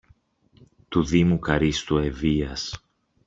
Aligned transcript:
του 0.87 1.03
Δήμου 1.05 1.39
Καρύστου 1.39 1.97
Ευβοίας 1.97 2.83